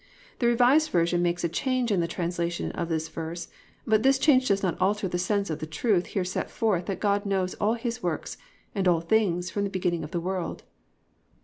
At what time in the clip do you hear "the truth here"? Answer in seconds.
5.59-6.25